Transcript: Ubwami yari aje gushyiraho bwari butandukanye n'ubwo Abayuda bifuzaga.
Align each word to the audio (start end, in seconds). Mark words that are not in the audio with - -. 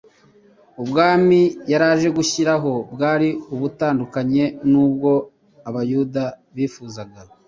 Ubwami 0.81 1.39
yari 1.71 1.85
aje 1.93 2.09
gushyiraho 2.17 2.73
bwari 2.93 3.29
butandukanye 3.59 4.43
n'ubwo 4.71 5.11
Abayuda 5.69 6.23
bifuzaga. 6.55 7.19